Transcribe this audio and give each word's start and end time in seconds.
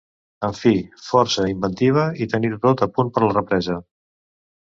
En 0.45 0.53
fi: 0.59 0.71
força, 1.07 1.43
inventiva 1.51 2.07
i 2.21 2.27
a 2.29 2.33
tenir-ho 2.33 2.59
tot 2.65 2.83
a 2.87 2.89
punt 2.95 3.11
per 3.17 3.25
la 3.27 3.35
represa. 3.37 3.77